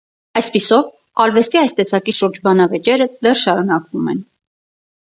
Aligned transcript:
Այսպիսով, 0.39 0.89
արվեստի 1.25 1.61
այս 1.61 1.77
տեսակի 1.81 2.17
շուրջ 2.21 2.41
բանավեճերը 2.49 3.11
դեռ 3.15 3.41
շարունակվում 3.45 4.13
են։ 4.17 4.29